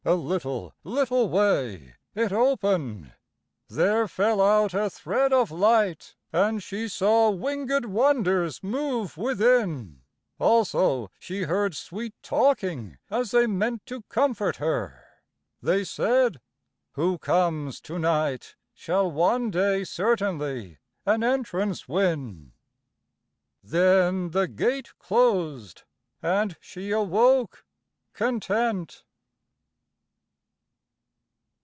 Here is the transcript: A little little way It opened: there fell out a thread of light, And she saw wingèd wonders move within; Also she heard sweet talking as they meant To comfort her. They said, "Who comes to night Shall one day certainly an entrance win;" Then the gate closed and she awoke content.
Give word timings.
A 0.03 0.15
little 0.15 0.73
little 0.83 1.29
way 1.29 1.93
It 2.15 2.31
opened: 2.33 3.13
there 3.69 4.07
fell 4.07 4.41
out 4.41 4.73
a 4.73 4.89
thread 4.89 5.31
of 5.31 5.51
light, 5.51 6.15
And 6.33 6.63
she 6.63 6.87
saw 6.87 7.31
wingèd 7.31 7.85
wonders 7.85 8.63
move 8.63 9.15
within; 9.15 10.01
Also 10.39 11.11
she 11.19 11.43
heard 11.43 11.75
sweet 11.75 12.15
talking 12.23 12.97
as 13.11 13.29
they 13.29 13.45
meant 13.45 13.85
To 13.85 14.01
comfort 14.09 14.55
her. 14.55 15.05
They 15.61 15.83
said, 15.83 16.41
"Who 16.93 17.19
comes 17.19 17.79
to 17.81 17.99
night 17.99 18.55
Shall 18.73 19.09
one 19.11 19.51
day 19.51 19.83
certainly 19.83 20.79
an 21.05 21.23
entrance 21.23 21.87
win;" 21.87 22.53
Then 23.63 24.31
the 24.31 24.47
gate 24.47 24.97
closed 24.97 25.83
and 26.23 26.57
she 26.59 26.89
awoke 26.89 27.67
content. 28.13 29.03